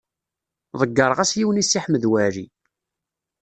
[0.79, 2.45] Ḍeyyreɣ-as yiwen i Si Ḥmed Waɛli.